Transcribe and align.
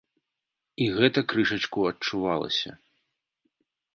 І 0.85 0.87
гэта 0.99 1.19
крышачку 1.33 1.79
адчувалася. 1.91 2.71